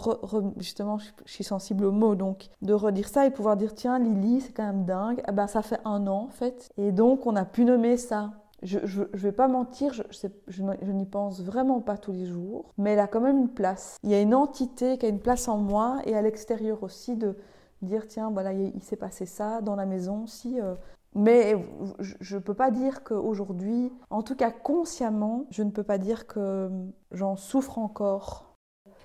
justement 0.58 0.98
je, 0.98 1.08
suis 1.24 1.44
sensible 1.44 1.84
aux 1.84 1.92
mots 1.92 2.14
donc 2.14 2.48
de 2.62 2.74
redire 2.74 3.08
ça 3.08 3.26
et 3.26 3.30
pouvoir 3.30 3.56
dire 3.56 3.74
tiens 3.74 3.98
Lily 3.98 4.42
c'est 4.42 4.52
quand 4.52 4.66
même 4.66 4.84
dingue. 4.84 5.22
Ben 5.32 5.46
ça 5.46 5.62
fait 5.62 5.80
un 5.84 6.06
an 6.06 6.26
en 6.28 6.30
fait. 6.30 6.68
Et 6.76 6.92
donc 6.92 7.26
on 7.26 7.36
a 7.36 7.44
pu 7.44 7.64
nommer 7.64 7.96
ça. 7.96 8.32
Je, 8.62 8.78
je, 8.84 9.02
vais 9.14 9.32
pas 9.32 9.48
mentir, 9.48 9.94
je, 9.94 10.02
je, 10.48 10.62
n'y 10.62 11.06
pense 11.06 11.40
vraiment 11.40 11.80
pas 11.80 11.96
tous 11.96 12.12
les 12.12 12.26
jours, 12.26 12.74
mais 12.76 12.92
elle 12.92 12.98
a 12.98 13.06
quand 13.06 13.22
même 13.22 13.38
une 13.38 13.48
place. 13.48 13.96
Il 14.02 14.10
y 14.10 14.14
a 14.14 14.20
une 14.20 14.34
entité 14.34 14.98
qui 14.98 15.06
a 15.06 15.08
une 15.08 15.20
place 15.20 15.48
en 15.48 15.56
moi 15.56 15.96
et 16.04 16.14
à 16.14 16.20
l'extérieur 16.20 16.82
aussi 16.82 17.16
de 17.16 17.36
dire 17.80 18.06
tiens 18.06 18.30
voilà 18.30 18.52
il, 18.52 18.82
s'est 18.82 18.96
passé 18.96 19.24
ça 19.24 19.62
dans 19.62 19.76
la 19.76 19.86
maison 19.86 20.26
si 20.26 20.60
euh, 20.60 20.74
mais 21.14 21.56
je 21.98 22.36
ne 22.36 22.40
peux 22.40 22.54
pas 22.54 22.70
dire 22.70 23.02
qu'aujourd'hui, 23.02 23.92
en 24.10 24.22
tout 24.22 24.36
cas 24.36 24.50
consciemment, 24.50 25.44
je 25.50 25.62
ne 25.62 25.70
peux 25.70 25.82
pas 25.82 25.98
dire 25.98 26.26
que 26.26 26.70
j'en 27.10 27.36
souffre 27.36 27.78
encore. 27.78 28.54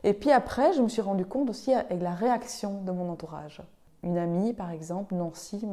Et 0.04 0.14
puis 0.14 0.32
après, 0.32 0.74
je 0.74 0.84
me 0.84 0.88
suis 0.88 1.02
rendu 1.02 1.26
compte 1.26 1.50
aussi 1.50 1.74
avec 1.74 2.02
la 2.02 2.14
réaction 2.14 2.84
de 2.84 2.92
mon 2.92 3.10
entourage. 3.10 3.64
Une 4.04 4.20
amie, 4.20 4.54
par 4.54 4.70
exemple, 4.70 5.16
Nancy, 5.16 5.66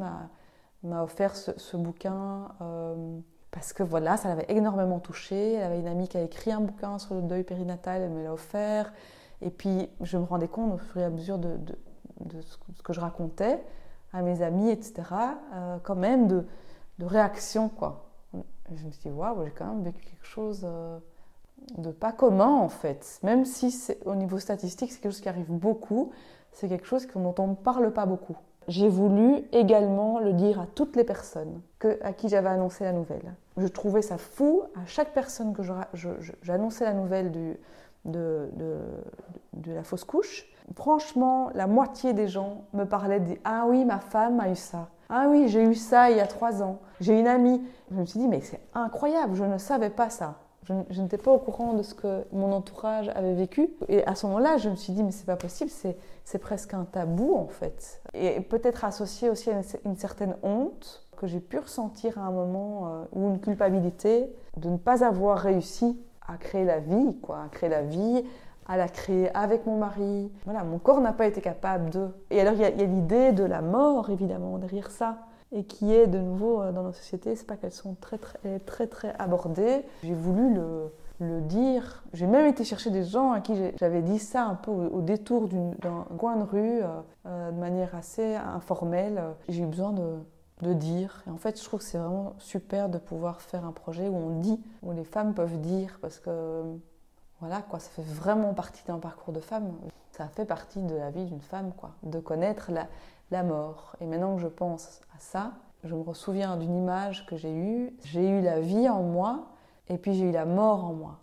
m'a 0.81 1.03
offert 1.03 1.35
ce, 1.35 1.77
bouquin 1.77 2.49
euh, 2.61 3.19
parce 3.51 3.71
que 3.71 3.83
voilà, 3.83 4.17
ça 4.17 4.27
l'avait 4.27 4.47
énormément 4.49 4.99
touchée. 4.99 5.53
Elle 5.53 5.63
avait 5.63 5.79
une 5.81 5.87
amie 5.87 6.07
qui 6.07 6.17
a 6.17 6.23
écrit 6.23 6.51
un 6.51 6.61
bouquin 6.61 6.97
sur 6.97 7.13
le 7.13 7.21
deuil 7.21 7.43
périnatal, 7.43 8.01
elle 8.01 8.09
me 8.09 8.23
l'a 8.23 8.33
offert. 8.33 8.91
Et 9.41 9.51
puis, 9.51 9.87
je 10.01 10.17
me 10.17 10.23
rendais 10.23 10.47
compte 10.47 10.73
au 10.73 10.77
fur 10.79 11.01
et 11.01 11.03
à 11.03 11.11
mesure 11.11 11.37
de 11.37 11.59
ce 12.41 12.81
que 12.81 12.91
je 12.91 13.01
racontais 13.01 13.63
à 14.13 14.21
mes 14.21 14.41
amis, 14.41 14.69
etc., 14.69 14.93
euh, 15.53 15.77
quand 15.83 15.95
même 15.95 16.27
de, 16.27 16.45
de 16.99 17.05
réaction, 17.05 17.69
quoi. 17.69 18.09
je 18.33 18.85
me 18.85 18.91
suis 18.91 19.09
dit, 19.09 19.11
waouh, 19.11 19.43
j'ai 19.45 19.51
quand 19.51 19.65
même 19.65 19.83
vécu 19.83 20.03
quelque 20.03 20.25
chose 20.25 20.61
euh, 20.63 20.99
de 21.77 21.91
pas 21.91 22.11
commun, 22.11 22.53
en 22.53 22.69
fait. 22.69 23.19
Même 23.23 23.45
si 23.45 23.75
au 24.05 24.15
niveau 24.15 24.39
statistique, 24.39 24.91
c'est 24.91 24.99
quelque 24.99 25.11
chose 25.11 25.21
qui 25.21 25.29
arrive 25.29 25.51
beaucoup, 25.51 26.11
c'est 26.51 26.69
quelque 26.69 26.85
chose 26.85 27.07
dont 27.15 27.35
on 27.39 27.47
ne 27.47 27.55
parle 27.55 27.91
pas 27.91 28.05
beaucoup. 28.05 28.37
J'ai 28.67 28.87
voulu 28.87 29.43
également 29.51 30.19
le 30.19 30.31
dire 30.33 30.59
à 30.59 30.67
toutes 30.67 30.95
les 30.95 31.03
personnes 31.03 31.61
à 32.01 32.13
qui 32.13 32.29
j'avais 32.29 32.49
annoncé 32.49 32.85
la 32.85 32.93
nouvelle. 32.93 33.35
Je 33.57 33.67
trouvais 33.67 34.01
ça 34.01 34.17
fou, 34.17 34.63
à 34.75 34.85
chaque 34.85 35.13
personne 35.13 35.53
que 35.53 35.63
j'annonçais 36.41 36.85
la 36.85 36.93
nouvelle 36.93 37.31
du, 37.31 37.57
de, 38.05 38.49
de, 39.53 39.71
la 39.71 39.83
fausse 39.83 40.03
couche, 40.03 40.47
franchement, 40.75 41.49
la 41.53 41.67
moitié 41.67 42.13
des 42.13 42.27
gens 42.27 42.65
me 42.73 42.85
parlaient 42.85 43.19
de 43.19 43.35
Ah 43.43 43.65
oui, 43.67 43.85
ma 43.85 43.99
femme 43.99 44.39
a 44.39 44.49
eu 44.49 44.55
ça. 44.55 44.89
Ah 45.09 45.27
oui, 45.29 45.47
j'ai 45.47 45.63
eu 45.63 45.75
ça 45.75 46.09
il 46.09 46.17
y 46.17 46.21
a 46.21 46.27
trois 46.27 46.63
ans. 46.63 46.79
J'ai 46.99 47.19
une 47.19 47.27
amie. 47.27 47.61
Je 47.91 47.97
me 47.97 48.05
suis 48.05 48.19
dit 48.19 48.27
Mais 48.27 48.41
c'est 48.41 48.61
incroyable, 48.73 49.35
je 49.35 49.43
ne 49.43 49.57
savais 49.57 49.89
pas 49.89 50.09
ça. 50.09 50.35
Je, 50.63 51.01
n'étais 51.01 51.17
pas 51.17 51.31
au 51.31 51.39
courant 51.39 51.73
de 51.73 51.83
ce 51.83 51.93
que 51.93 52.23
mon 52.31 52.51
entourage 52.53 53.09
avait 53.09 53.33
vécu. 53.33 53.69
Et 53.89 54.05
à 54.05 54.15
ce 54.15 54.25
moment-là, 54.27 54.57
je 54.57 54.69
me 54.69 54.75
suis 54.75 54.93
dit, 54.93 55.03
mais 55.03 55.11
c'est 55.11 55.25
pas 55.25 55.35
possible, 55.35 55.69
c'est 55.69 56.37
presque 56.39 56.73
un 56.73 56.85
tabou 56.85 57.35
en 57.35 57.47
fait. 57.47 58.01
Et 58.13 58.39
peut-être 58.39 58.85
associé 58.85 59.29
aussi 59.29 59.49
à 59.49 59.61
une, 59.85 59.97
certaine 59.97 60.35
honte 60.41 61.05
que 61.17 61.27
j'ai 61.27 61.39
pu 61.41 61.59
ressentir 61.59 62.17
à 62.17 62.21
un 62.21 62.31
moment, 62.31 62.87
euh, 62.87 63.03
ou 63.11 63.29
une 63.29 63.39
culpabilité 63.39 64.33
de 64.57 64.69
ne 64.69 64.77
pas 64.77 65.03
avoir 65.03 65.37
réussi 65.39 65.99
à 66.27 66.37
créer 66.37 66.65
la 66.65 66.79
vie, 66.79 67.17
quoi, 67.21 67.43
à 67.43 67.49
créer 67.49 67.69
la 67.69 67.81
vie, 67.81 68.23
à 68.67 68.77
la 68.77 68.87
créer 68.87 69.35
avec 69.35 69.65
mon 69.65 69.77
mari. 69.77 70.31
Voilà, 70.45 70.63
mon 70.63 70.77
corps 70.77 71.01
n'a 71.01 71.13
pas 71.13 71.25
été 71.25 71.41
capable 71.41 71.89
de. 71.89 72.07
Et 72.31 72.41
alors 72.41 72.53
il 72.53 72.61
y 72.61 72.65
a, 72.65 72.69
l'idée 72.69 73.31
de 73.31 73.43
la 73.43 73.61
mort 73.61 74.09
évidemment 74.09 74.57
derrière 74.57 74.91
ça 74.91 75.17
et 75.51 75.63
qui 75.65 75.93
est 75.93 76.07
de 76.07 76.17
nouveau 76.17 76.61
euh, 76.61 76.71
dans 76.71 76.83
nos 76.83 76.93
sociétés, 76.93 77.35
c'est 77.35 77.45
pas 77.45 77.57
qu'elles 77.57 77.71
sont 77.71 77.95
très 78.01 78.17
très 78.17 78.59
très 78.59 78.87
très 78.87 79.13
abordées. 79.19 79.83
J'ai 80.03 80.15
voulu 80.15 80.53
le, 80.53 80.89
dire. 81.47 82.03
J'ai 82.11 82.27
même 82.27 82.47
été 82.47 82.65
chercher 82.65 82.89
des 82.89 83.05
gens 83.05 83.31
à 83.31 83.39
qui 83.39 83.53
j'avais 83.77 84.01
dit 84.01 84.19
ça 84.19 84.43
un 84.43 84.55
peu 84.55 84.71
au, 84.71 84.99
détour 84.99 85.47
d'un 85.47 86.05
coin 86.17 86.35
de 86.35 86.43
rue, 86.43 86.81
euh, 86.81 86.87
euh, 87.27 87.51
de 87.51 87.57
manière 87.57 87.95
assez 87.95 88.35
informelle. 88.35 89.21
J'ai 89.47 89.63
eu 89.63 89.65
besoin 89.65 89.93
de, 89.93 90.17
de 90.63 90.73
dire. 90.73 91.23
Et 91.25 91.29
en 91.29 91.37
fait, 91.37 91.57
je 91.57 91.63
trouve 91.63 91.79
que 91.79 91.85
c'est 91.85 91.97
vraiment 91.97 92.33
super 92.39 92.89
de 92.89 92.97
pouvoir 92.97 93.39
faire 93.39 93.63
un 93.63 93.71
projet 93.71 94.09
où 94.09 94.15
on 94.15 94.39
dit, 94.39 94.59
où 94.81 94.91
les 94.91 95.05
femmes 95.05 95.33
peuvent 95.33 95.61
dire, 95.61 95.97
parce 96.01 96.19
que 96.19 96.63
voilà, 97.43 97.61
quoi, 97.61 97.77
ça 97.79 97.89
fait 97.89 98.03
vraiment 98.03 98.53
partie 98.53 98.83
d'un 98.87 98.99
parcours 98.99 99.33
de 99.33 99.41
femme. 99.41 99.73
Ça 100.11 100.29
fait 100.29 100.45
partie 100.45 100.81
de 100.81 100.95
la 100.95 101.09
vie 101.09 101.25
d'une 101.25 101.41
femme, 101.41 101.73
quoi, 101.75 101.91
de 102.03 102.21
connaître 102.21 102.71
la, 102.71 102.87
la 103.31 103.43
mort. 103.43 103.97
Et 103.99 104.05
maintenant 104.05 104.37
que 104.37 104.41
je 104.41 104.47
pense 104.47 105.01
à 105.13 105.19
ça, 105.19 105.51
je 105.83 105.93
me 105.93 106.13
souviens 106.13 106.55
d'une 106.55 106.73
image 106.73 107.25
que 107.25 107.35
j'ai 107.35 107.53
eue. 107.53 107.93
J'ai 108.05 108.29
eu 108.29 108.41
la 108.41 108.61
vie 108.61 108.87
en 108.87 109.03
moi 109.03 109.47
et 109.89 109.97
puis 109.97 110.13
j'ai 110.13 110.23
eu 110.23 110.31
la 110.31 110.45
mort 110.45 110.85
en 110.85 110.93
moi. 110.93 111.17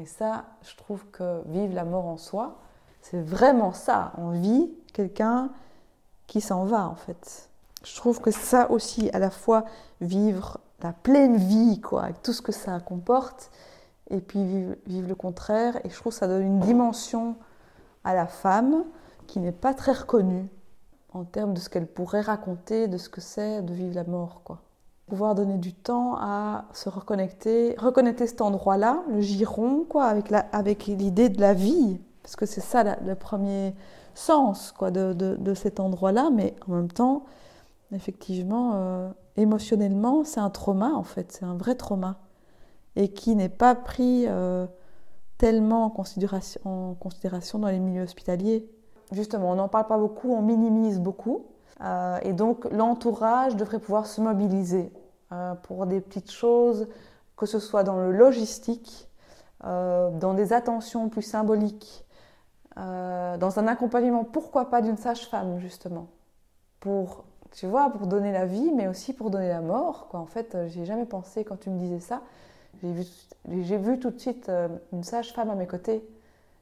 Et 0.00 0.06
ça, 0.06 0.44
je 0.62 0.76
trouve 0.76 1.04
que 1.06 1.42
vivre 1.46 1.74
la 1.74 1.84
mort 1.84 2.06
en 2.06 2.18
soi, 2.18 2.58
c'est 3.02 3.20
vraiment 3.20 3.72
ça. 3.72 4.12
On 4.16 4.30
vit 4.30 4.72
quelqu'un 4.92 5.50
qui 6.28 6.40
s'en 6.40 6.66
va 6.66 6.86
en 6.86 6.94
fait. 6.94 7.50
Je 7.82 7.96
trouve 7.96 8.20
que 8.20 8.30
ça 8.30 8.70
aussi, 8.70 9.10
à 9.12 9.18
la 9.18 9.30
fois 9.30 9.64
vivre 10.00 10.60
la 10.84 10.92
pleine 10.92 11.36
vie, 11.36 11.80
quoi, 11.80 12.04
avec 12.04 12.22
tout 12.22 12.32
ce 12.32 12.42
que 12.42 12.52
ça 12.52 12.78
comporte, 12.78 13.50
et 14.10 14.20
puis 14.20 14.44
vivre, 14.44 14.74
vivre 14.86 15.08
le 15.08 15.14
contraire. 15.14 15.76
Et 15.84 15.90
je 15.90 15.96
trouve 15.96 16.12
que 16.12 16.18
ça 16.18 16.28
donne 16.28 16.42
une 16.42 16.60
dimension 16.60 17.36
à 18.04 18.14
la 18.14 18.26
femme 18.26 18.84
qui 19.26 19.40
n'est 19.40 19.52
pas 19.52 19.74
très 19.74 19.92
reconnue 19.92 20.48
en 21.12 21.24
termes 21.24 21.54
de 21.54 21.60
ce 21.60 21.68
qu'elle 21.68 21.86
pourrait 21.86 22.20
raconter, 22.20 22.88
de 22.88 22.98
ce 22.98 23.08
que 23.08 23.20
c'est 23.20 23.62
de 23.62 23.72
vivre 23.72 23.94
la 23.94 24.04
mort. 24.04 24.42
Quoi. 24.44 24.60
Pouvoir 25.06 25.34
donner 25.34 25.58
du 25.58 25.72
temps 25.72 26.16
à 26.16 26.66
se 26.72 26.88
reconnecter, 26.88 27.74
reconnecter 27.78 28.26
cet 28.26 28.40
endroit-là, 28.40 29.02
le 29.08 29.20
giron, 29.20 29.84
quoi, 29.88 30.04
avec, 30.06 30.30
la, 30.30 30.40
avec 30.52 30.86
l'idée 30.86 31.28
de 31.28 31.40
la 31.40 31.54
vie, 31.54 32.00
parce 32.22 32.36
que 32.36 32.46
c'est 32.46 32.60
ça 32.60 32.84
le 33.00 33.14
premier 33.14 33.74
sens 34.14 34.72
quoi, 34.72 34.90
de, 34.90 35.12
de, 35.12 35.54
cet 35.54 35.80
endroit-là, 35.80 36.30
mais 36.32 36.54
en 36.66 36.72
même 36.72 36.90
temps, 36.90 37.24
effectivement, 37.92 38.72
euh, 38.74 39.10
émotionnellement, 39.36 40.24
c'est 40.24 40.40
un 40.40 40.50
trauma 40.50 40.90
en 40.92 41.04
fait, 41.04 41.32
c'est 41.32 41.44
un 41.44 41.54
vrai 41.54 41.74
trauma, 41.74 42.18
et 42.98 43.08
qui 43.08 43.36
n'est 43.36 43.48
pas 43.48 43.76
pris 43.76 44.24
euh, 44.26 44.66
tellement 45.38 45.84
en 45.84 45.90
considération, 45.90 47.58
dans 47.60 47.68
les 47.68 47.78
milieux 47.78 48.02
hospitaliers 48.02 48.68
justement, 49.12 49.52
on 49.52 49.54
n'en 49.54 49.68
parle 49.68 49.86
pas 49.86 49.96
beaucoup, 49.96 50.34
on 50.34 50.42
minimise 50.42 50.98
beaucoup. 50.98 51.46
Euh, 51.80 52.18
et 52.22 52.32
donc 52.34 52.66
l'entourage 52.72 53.56
devrait 53.56 53.78
pouvoir 53.78 54.06
se 54.06 54.20
mobiliser 54.20 54.92
euh, 55.32 55.54
pour 55.54 55.86
des 55.86 56.00
petites 56.00 56.32
choses, 56.32 56.88
que 57.36 57.46
ce 57.46 57.60
soit 57.60 57.84
dans 57.84 57.96
le 57.96 58.12
logistique, 58.12 59.08
dans 59.62 60.34
des 60.34 60.52
attentions 60.52 61.08
plus 61.08 61.22
symboliques, 61.22 62.04
dans 62.76 63.58
un 63.58 63.66
accompagnement, 63.66 64.22
pourquoi 64.22 64.70
pas 64.70 64.82
d'une 64.82 64.96
sage-femme 64.96 65.58
justement, 65.58 66.06
pour 66.78 67.24
tu 67.50 67.66
vois, 67.66 67.90
pour 67.90 68.06
donner 68.06 68.30
la 68.30 68.46
vie, 68.46 68.70
mais 68.72 68.86
aussi 68.86 69.12
pour 69.12 69.30
donner 69.30 69.48
la 69.48 69.60
mort. 69.60 70.08
En 70.12 70.26
fait, 70.26 70.56
j'ai 70.68 70.84
jamais 70.84 71.06
pensé 71.06 71.44
quand 71.44 71.58
tu 71.58 71.70
me 71.70 71.78
disais 71.78 71.98
ça. 71.98 72.22
J'ai 72.82 73.76
vu, 73.78 73.98
tout 73.98 74.10
de 74.10 74.18
suite 74.18 74.50
une 74.92 75.04
sage-femme 75.04 75.50
à 75.50 75.54
mes 75.54 75.66
côtés 75.66 76.02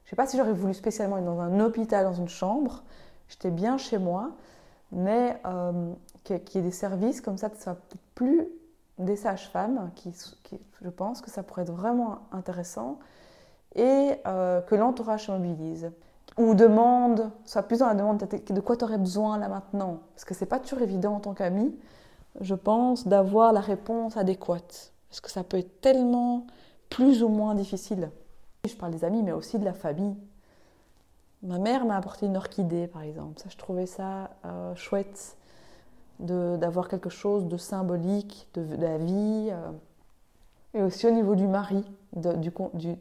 je 0.07 0.11
ne 0.13 0.15
sais 0.15 0.23
pas 0.23 0.25
si 0.25 0.37
j'aurais 0.37 0.53
voulu 0.53 0.73
spécialement 0.73 1.17
être 1.17 1.25
dans 1.25 1.41
un 1.41 1.59
hôpital, 1.59 2.05
dans 2.05 2.13
une 2.13 2.29
chambre. 2.29 2.81
J'étais 3.27 3.51
bien 3.51 3.77
chez 3.77 3.97
moi, 3.97 4.31
mais 4.93 5.37
euh, 5.45 5.91
qu'il 6.23 6.37
y 6.55 6.57
ait 6.59 6.61
des 6.61 6.71
services 6.71 7.19
comme 7.19 7.35
ça, 7.35 7.49
ça 7.55 7.73
peut-être 7.73 8.01
plus 8.15 8.47
des 8.99 9.17
sages-femmes, 9.17 9.91
qui, 9.95 10.15
je 10.81 10.89
pense 10.89 11.19
que 11.19 11.29
ça 11.29 11.43
pourrait 11.43 11.63
être 11.63 11.73
vraiment 11.73 12.19
intéressant, 12.31 12.99
et 13.75 14.13
euh, 14.25 14.61
que 14.61 14.75
l'entourage 14.75 15.25
se 15.25 15.31
mobilise. 15.33 15.91
Ou 16.37 16.53
demande, 16.53 17.29
soit 17.43 17.63
plus 17.63 17.79
dans 17.79 17.87
la 17.87 17.95
demande 17.95 18.17
de 18.17 18.61
quoi 18.61 18.77
tu 18.77 18.85
aurais 18.85 18.97
besoin 18.97 19.37
là 19.37 19.49
maintenant? 19.49 19.99
Parce 20.15 20.23
que 20.23 20.33
c'est 20.33 20.45
pas 20.45 20.59
toujours 20.59 20.83
évident 20.83 21.15
en 21.15 21.19
tant 21.19 21.33
qu'ami, 21.33 21.75
je 22.39 22.55
pense, 22.55 23.09
d'avoir 23.09 23.51
la 23.51 23.59
réponse 23.59 24.15
adéquate. 24.15 24.93
Parce 25.17 25.21
que 25.21 25.31
ça 25.31 25.43
peut 25.43 25.57
être 25.57 25.81
tellement 25.81 26.45
plus 26.91 27.23
ou 27.23 27.27
moins 27.27 27.55
difficile. 27.55 28.11
Je 28.67 28.75
parle 28.75 28.91
des 28.91 29.03
amis, 29.03 29.23
mais 29.23 29.31
aussi 29.31 29.57
de 29.57 29.65
la 29.65 29.73
famille. 29.73 30.15
Ma 31.41 31.57
mère 31.57 31.85
m'a 31.85 31.97
apporté 31.97 32.27
une 32.27 32.37
orchidée, 32.37 32.85
par 32.85 33.01
exemple. 33.01 33.39
Ça, 33.39 33.49
je 33.49 33.57
trouvais 33.57 33.87
ça 33.87 34.29
euh, 34.45 34.75
chouette 34.75 35.35
d'avoir 36.19 36.87
quelque 36.87 37.09
chose 37.09 37.47
de 37.47 37.57
symbolique 37.57 38.47
de, 38.53 38.75
la 38.75 38.99
vie. 38.99 39.49
Euh. 39.49 39.71
Et 40.75 40.83
aussi 40.83 41.07
au 41.07 41.11
niveau 41.11 41.33
du 41.33 41.47
mari, 41.47 41.83
du, 42.13 42.51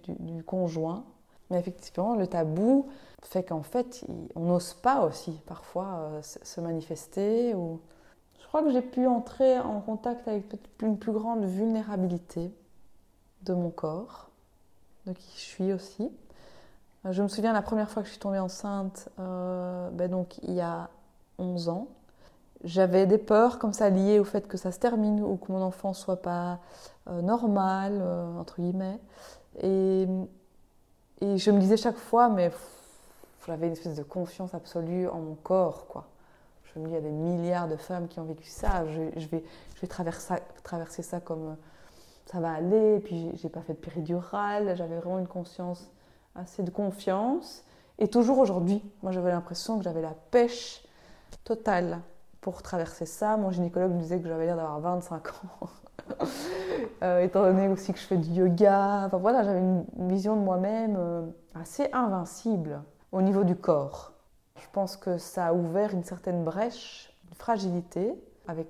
du, 0.08 0.42
conjoint. 0.42 1.04
Mais 1.50 1.58
effectivement, 1.58 2.14
le 2.14 2.26
tabou 2.26 2.88
fait 3.20 3.42
qu'en 3.42 3.62
fait, 3.62 4.06
on 4.34 4.40
n'ose 4.40 4.72
pas 4.72 5.04
aussi 5.04 5.32
parfois 5.46 5.98
euh, 5.98 6.22
se 6.22 6.62
manifester. 6.62 7.54
Ou... 7.54 7.78
Crois 8.56 8.68
que 8.68 8.72
j'ai 8.72 8.80
pu 8.80 9.06
entrer 9.06 9.58
en 9.58 9.82
contact 9.82 10.26
avec 10.26 10.46
une 10.80 10.96
plus 10.96 11.12
grande 11.12 11.44
vulnérabilité 11.44 12.50
de 13.42 13.52
mon 13.52 13.68
corps 13.68 14.30
de 15.04 15.12
qui 15.12 15.30
je 15.36 15.42
suis 15.42 15.72
aussi. 15.74 16.10
Euh, 17.04 17.12
je 17.12 17.22
me 17.22 17.28
souviens 17.28 17.52
la 17.52 17.60
première 17.60 17.90
fois 17.90 18.00
que 18.00 18.06
je 18.06 18.12
suis 18.12 18.18
tombée 18.18 18.38
enceinte, 18.38 19.10
euh, 19.18 19.90
ben 19.90 20.10
donc 20.10 20.38
il 20.38 20.54
y 20.54 20.62
a 20.62 20.88
11 21.38 21.68
ans. 21.68 21.88
J'avais 22.64 23.04
des 23.04 23.18
peurs 23.18 23.58
comme 23.58 23.74
ça 23.74 23.90
liées 23.90 24.18
au 24.18 24.24
fait 24.24 24.48
que 24.48 24.56
ça 24.56 24.72
se 24.72 24.78
termine 24.78 25.20
ou 25.22 25.36
que 25.36 25.52
mon 25.52 25.60
enfant 25.60 25.92
soit 25.92 26.22
pas 26.22 26.58
euh, 27.10 27.20
normal, 27.20 28.02
entre 28.40 28.62
guillemets. 28.62 28.98
Et, 29.60 30.06
et, 31.20 31.36
je 31.36 31.50
me 31.50 31.60
disais 31.60 31.76
chaque 31.76 31.98
fois, 31.98 32.30
mais 32.30 32.50
j'avais 33.46 33.66
une 33.66 33.74
espèce 33.74 33.96
de 33.96 34.02
confiance 34.02 34.54
absolue 34.54 35.08
en 35.08 35.18
mon 35.18 35.34
corps, 35.34 35.88
quoi. 35.88 36.06
Je 36.76 36.80
me 36.80 36.88
dis, 36.88 36.92
il 36.92 36.94
y 36.94 36.98
a 36.98 37.00
des 37.00 37.10
milliards 37.10 37.68
de 37.68 37.76
femmes 37.76 38.06
qui 38.06 38.20
ont 38.20 38.24
vécu 38.24 38.48
ça. 38.48 38.84
Je, 38.86 39.26
vais, 39.28 39.42
traverser, 39.88 41.02
ça 41.02 41.20
comme 41.20 41.56
ça 42.26 42.38
va 42.38 42.52
aller. 42.52 42.96
Et 42.96 43.00
puis, 43.00 43.30
j'ai 43.36 43.48
pas 43.48 43.62
fait 43.62 43.72
de 43.72 43.78
péridurale. 43.78 44.76
J'avais 44.76 44.96
vraiment 44.96 45.18
une 45.18 45.26
conscience 45.26 45.90
assez 46.34 46.62
de 46.62 46.70
confiance. 46.70 47.64
Et 47.98 48.08
toujours 48.08 48.38
aujourd'hui, 48.38 48.82
moi, 49.02 49.10
j'avais 49.10 49.30
l'impression 49.30 49.78
que 49.78 49.84
j'avais 49.84 50.02
la 50.02 50.14
pêche 50.30 50.84
totale 51.44 52.00
pour 52.42 52.60
traverser 52.60 53.06
ça. 53.06 53.38
Mon 53.38 53.50
gynécologue 53.50 53.92
me 53.92 54.00
disait 54.00 54.20
que 54.20 54.28
j'avais 54.28 54.44
l'air 54.44 54.56
d'avoir 54.56 54.78
25 54.80 55.28
ans. 55.28 55.68
euh, 57.02 57.20
étant 57.22 57.40
donné 57.40 57.68
aussi 57.68 57.94
que 57.94 57.98
je 57.98 58.04
fais 58.04 58.18
du 58.18 58.32
yoga. 58.32 59.04
Enfin 59.06 59.16
voilà, 59.16 59.42
j'avais 59.44 59.60
une 59.60 59.86
vision 59.96 60.36
de 60.36 60.42
moi-même 60.42 60.96
euh, 60.98 61.22
assez 61.54 61.88
invincible 61.94 62.82
au 63.12 63.22
niveau 63.22 63.44
du 63.44 63.56
corps. 63.56 64.12
Je 64.66 64.72
pense 64.72 64.96
que 64.96 65.16
ça 65.16 65.46
a 65.46 65.52
ouvert 65.54 65.94
une 65.94 66.04
certaine 66.04 66.44
brèche, 66.44 67.14
une 67.28 67.36
fragilité, 67.36 68.14
avec 68.48 68.68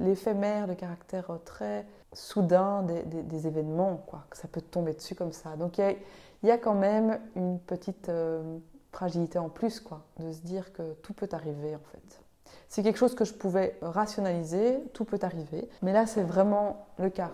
l'éphémère 0.00 0.66
de 0.66 0.74
caractère 0.74 1.30
très 1.44 1.86
soudain 2.12 2.82
des, 2.82 3.46
événements, 3.46 4.02
quoi, 4.06 4.24
que 4.30 4.36
ça 4.36 4.48
peut 4.48 4.60
tomber 4.60 4.94
dessus 4.94 5.14
comme 5.14 5.32
ça. 5.32 5.56
Donc 5.56 5.78
il 5.78 5.96
y, 6.42 6.50
a, 6.50 6.58
quand 6.58 6.74
même 6.74 7.20
une 7.36 7.58
petite 7.58 8.08
euh, 8.08 8.58
fragilité 8.92 9.38
en 9.38 9.48
plus, 9.48 9.80
quoi, 9.80 10.02
de 10.18 10.32
se 10.32 10.40
dire 10.40 10.72
que 10.72 10.94
tout 11.02 11.12
peut 11.12 11.28
arriver 11.32 11.74
en 11.74 11.90
fait. 11.92 12.20
C'est 12.68 12.82
quelque 12.82 12.98
chose 12.98 13.14
que 13.14 13.24
je 13.24 13.34
pouvais 13.34 13.78
rationaliser, 13.80 14.78
tout 14.92 15.04
peut 15.04 15.20
arriver, 15.22 15.68
mais 15.82 15.92
là 15.92 16.06
c'est 16.06 16.22
vraiment 16.22 16.86
le 16.98 17.10
cas. 17.10 17.32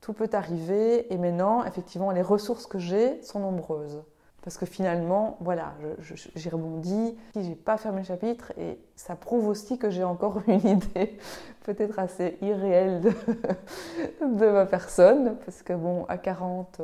Tout 0.00 0.12
peut 0.12 0.30
arriver 0.32 1.12
et 1.12 1.18
maintenant, 1.18 1.64
effectivement, 1.64 2.10
les 2.10 2.22
ressources 2.22 2.66
que 2.66 2.78
j'ai 2.78 3.20
sont 3.22 3.40
nombreuses. 3.40 4.02
Parce 4.42 4.56
que 4.56 4.66
finalement, 4.66 5.36
voilà, 5.40 5.74
j'ai 6.36 6.48
rebondi, 6.48 7.16
j'ai 7.36 7.54
pas 7.54 7.76
fermé 7.76 7.98
le 7.98 8.06
chapitre 8.06 8.52
et 8.56 8.78
ça 8.94 9.16
prouve 9.16 9.48
aussi 9.48 9.78
que 9.78 9.90
j'ai 9.90 10.04
encore 10.04 10.42
une 10.46 10.66
idée 10.66 11.18
peut-être 11.64 11.98
assez 11.98 12.38
irréelle 12.40 13.02
de, 14.22 14.50
ma 14.50 14.64
personne. 14.64 15.36
Parce 15.44 15.62
que 15.62 15.72
bon, 15.72 16.04
à 16.08 16.18
40, 16.18 16.80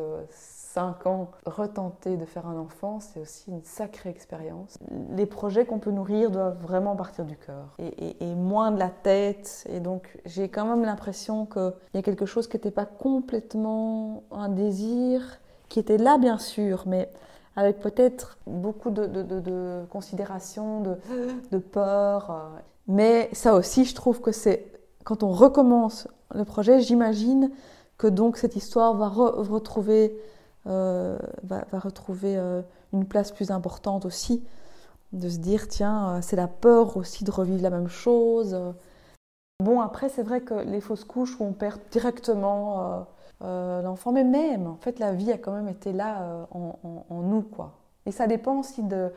5 0.75 1.07
ans, 1.07 1.31
retenter 1.47 2.17
de 2.17 2.25
faire 2.25 2.49
un 2.49 2.59
enfant, 2.59 2.99
c'est 2.99 3.21
aussi 3.21 3.49
une 3.49 3.63
sacrée 3.63 4.11
expérience. 4.11 4.77
Les 5.11 5.25
projets 5.25 5.67
qu'on 5.67 5.79
peut 5.79 5.93
nourrir 5.93 6.33
doivent 6.33 6.61
vraiment 6.61 6.97
partir 6.97 7.25
du 7.25 7.37
cœur 7.37 7.77
et, 7.79 8.35
moins 8.35 8.73
de 8.73 8.81
la 8.81 8.91
tête. 8.91 9.65
Et 9.71 9.79
donc, 9.79 10.19
j'ai 10.25 10.49
quand 10.49 10.67
même 10.67 10.85
l'impression 10.85 11.47
qu'il 11.47 11.73
y 11.95 11.99
a 11.99 12.03
quelque 12.03 12.27
chose 12.27 12.49
qui 12.49 12.57
n'était 12.57 12.73
pas 12.73 12.87
complètement 12.87 14.25
un 14.33 14.49
désir, 14.49 15.39
qui 15.69 15.79
était 15.79 15.97
là 15.97 16.19
bien 16.19 16.39
sûr, 16.39 16.83
mais 16.87 17.09
avec 17.57 17.81
peut-être 17.81 18.39
beaucoup 18.47 18.91
de, 18.91 19.07
de, 19.07 19.23
de, 19.23 19.41
de, 19.41 19.85
de 21.53 21.59
peur. 21.59 22.31
Euh. 22.31 22.59
Mais 22.89 23.31
ça 23.33 23.55
aussi, 23.55 23.85
je 23.85 23.95
trouve 23.95 24.21
que 24.21 24.33
c'est 24.33 24.73
quand 25.05 25.23
on 25.23 25.33
recommence 25.33 26.09
le 26.35 26.45
projet, 26.45 26.81
j'imagine 26.81 27.51
que 27.99 28.07
donc 28.07 28.37
cette 28.37 28.57
histoire 28.57 28.95
va 28.95 29.09
retrouver, 29.09 30.19
euh, 30.67 31.17
va, 31.45 31.65
retrouver 31.73 32.37
euh, 32.37 32.63
une 32.93 33.05
place 33.07 33.31
plus 33.31 33.51
importante 33.51 34.05
aussi, 34.05 34.43
de 35.13 35.29
se 35.29 35.39
dire 35.39 35.69
tiens, 35.69 36.21
c'est 36.23 36.37
la 36.37 36.49
peur 36.49 36.97
aussi 36.97 37.23
de 37.23 37.31
revivre 37.31 37.63
la 37.63 37.71
même 37.71 37.89
chose. 37.89 38.59
Bon, 39.63 39.81
après, 39.81 40.09
c'est 40.09 40.23
vrai 40.23 40.41
que 40.41 40.55
les 40.55 40.81
fausses 40.81 41.05
couches 41.05 41.39
où 41.39 41.45
on 41.45 41.53
perd 41.53 41.79
directement 41.93 43.07
euh, 43.45 43.83
l'enfant, 43.83 44.13
mais 44.13 44.25
même, 44.25 44.67
en 44.67 44.77
fait, 44.77 44.99
la 44.99 45.13
vie 45.13 45.31
a 45.31 45.37
quand 45.37 45.53
même 45.53 45.69
été 45.69 45.93
là 45.93 46.23
euh, 46.23 46.45
en, 46.51 47.23
nous, 47.23 47.43
quoi. 47.43 47.75
Et 48.07 48.11
ça 48.11 48.27
dépend 48.27 48.59
aussi 48.59 48.83
de, 48.83 49.11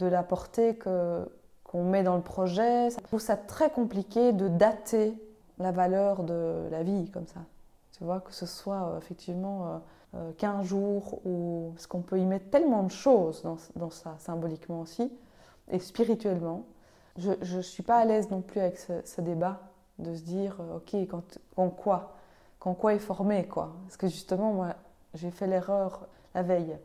la 0.00 0.22
portée 0.22 0.74
que, 0.76 1.28
qu'on 1.62 1.84
met 1.84 2.02
dans 2.02 2.16
le 2.16 2.22
projet. 2.22 2.90
Je 2.90 2.96
trouve 3.04 3.20
ça 3.20 3.36
très 3.36 3.70
compliqué 3.70 4.32
de 4.32 4.48
dater 4.48 5.14
la 5.58 5.70
valeur 5.70 6.24
de 6.24 6.68
la 6.70 6.82
vie 6.82 7.10
comme 7.10 7.26
ça. 7.26 7.40
Tu 7.96 8.04
vois, 8.04 8.20
que 8.20 8.32
ce 8.32 8.46
soit 8.46 8.90
euh, 8.94 8.98
effectivement 8.98 9.80
15 10.38 10.64
jours 10.64 11.20
ou... 11.26 11.72
Parce 11.74 11.86
qu'on 11.86 12.00
peut 12.00 12.18
y 12.18 12.24
mettre 12.24 12.50
tellement 12.50 12.82
de 12.82 12.90
choses 12.90 13.42
dans, 13.42 13.58
dans 13.76 13.90
ça, 13.90 14.16
symboliquement 14.18 14.80
aussi, 14.80 15.12
et 15.70 15.78
spirituellement. 15.78 16.64
Je 17.16 17.56
ne 17.56 17.62
suis 17.62 17.82
pas 17.82 17.96
à 17.96 18.04
l'aise 18.04 18.30
non 18.30 18.40
plus 18.40 18.60
avec 18.60 18.78
ce, 18.78 19.20
débat 19.20 19.60
de 19.98 20.14
se 20.14 20.22
dire, 20.22 20.60
ok, 20.76 20.94
quand, 21.08 21.38
quand 21.54 21.68
quoi 21.70 22.17
qu'en 22.68 22.74
quoi 22.74 22.94
est 22.94 22.98
formé, 22.98 23.46
quoi. 23.46 23.72
Parce 23.84 23.96
que 23.96 24.08
justement, 24.08 24.52
moi, 24.52 24.74
j'ai 25.14 25.30
fait 25.30 25.46
l'erreur 25.46 26.06
la 26.34 26.42
veille 26.42 26.76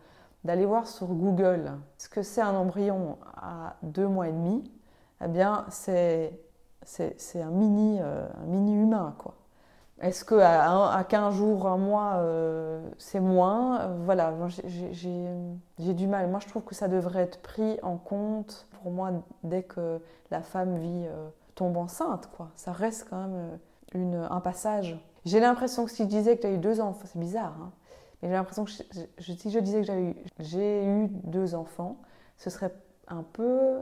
d'aller 0.46 0.66
voir 0.66 0.88
sur 0.88 1.08
Google 1.08 1.74
ce 1.98 2.08
que 2.08 2.24
c'est 2.24 2.42
un 2.42 2.56
embryon 2.56 3.18
à 3.36 3.76
deux 3.84 4.08
mois 4.08 4.30
et 4.30 4.32
demi. 4.32 4.72
Eh 5.24 5.28
bien, 5.28 5.66
c'est 5.70 6.40
c'est 6.86 7.42
un 7.42 7.50
mini, 7.50 8.00
euh, 8.02 8.28
un 8.42 8.46
mini 8.46 8.76
humain, 8.76 9.16
quoi. 9.18 9.36
Est-ce 10.02 10.26
que 10.26 10.36
à, 10.36 11.02
15 11.08 11.36
jours, 11.36 11.66
un 11.66 11.78
mois, 11.78 12.16
euh, 12.16 12.90
c'est 12.98 13.22
moins? 13.22 13.88
Voilà, 14.04 14.34
j'ai 14.66 15.94
du 15.94 16.08
mal. 16.08 16.30
Moi, 16.30 16.40
je 16.42 16.48
trouve 16.48 16.64
que 16.64 16.76
ça 16.76 16.90
devrait 16.90 17.22
être 17.22 17.42
pris 17.42 17.80
en 17.84 17.96
compte 17.96 18.68
pour 18.82 18.92
moi 18.92 19.12
dès 19.44 19.64
que 19.64 20.02
la 20.30 20.42
femme 20.42 20.78
vit, 20.78 21.06
euh, 21.08 21.30
tombe 21.56 21.78
enceinte, 21.78 22.30
quoi. 22.36 22.50
Ça 22.56 22.74
reste 22.74 23.08
quand 23.10 23.28
même 23.28 23.60
une, 23.94 24.28
un 24.30 24.42
passage 24.42 24.98
j'ai 25.26 25.40
l'impression 25.40 25.86
que 25.86 25.92
si 25.92 26.04
je 26.04 26.08
disais 26.08 26.38
que 26.38 26.48
as 26.48 26.52
eu 26.52 26.58
deux 26.58 26.80
enfants, 26.82 27.06
c'est 27.06 27.20
bizarre, 27.20 27.56
hein, 27.62 27.72
mais 28.22 28.30
j'ai 28.30 28.36
l'impression 28.36 28.66
que 28.66 28.72
si 28.72 29.52
je 29.52 29.60
disais 29.60 29.82
que 29.82 30.14
j'ai 30.40 30.86
eu, 30.86 31.04
eu 31.04 31.08
deux 31.24 31.56
enfants, 31.56 31.98
ce 32.38 32.50
serait 32.50 32.74
un 33.08 33.24
peu 33.24 33.82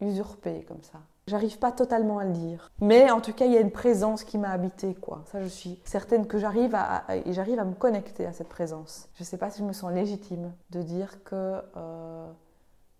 usurpé 0.00 0.64
comme 0.66 0.82
ça. 0.82 1.00
J'arrive 1.26 1.58
pas 1.58 1.70
totalement 1.70 2.18
à 2.18 2.24
le 2.24 2.32
dire. 2.32 2.72
Mais 2.80 3.10
en 3.10 3.20
tout 3.20 3.32
cas, 3.32 3.44
il 3.46 3.52
y 3.52 3.56
a 3.56 3.60
une 3.60 3.70
présence 3.70 4.24
qui 4.24 4.38
m'a 4.38 4.50
habité, 4.50 4.94
quoi. 4.94 5.22
Ça, 5.26 5.40
je 5.42 5.48
suis 5.48 5.80
certaine 5.84 6.26
que 6.26 6.38
j'arrive 6.38 6.74
à, 6.74 7.04
j'arrive 7.26 7.58
à 7.58 7.64
me 7.64 7.74
connecter 7.74 8.26
à 8.26 8.32
cette 8.32 8.48
présence. 8.48 9.08
Je 9.14 9.22
sais 9.22 9.36
pas 9.38 9.50
si 9.50 9.60
je 9.60 9.64
me 9.64 9.72
sens 9.72 9.92
légitime 9.92 10.52
de 10.70 10.82
dire 10.82 11.22
que 11.22 11.60
euh, 11.76 12.32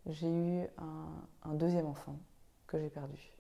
j'ai 0.07 0.31
eu 0.31 0.67
un 0.79 1.55
deuxième 1.55 1.87
enfant 1.87 2.17
que 2.67 2.79
j'ai 2.79 2.91
perdu. 2.91 3.33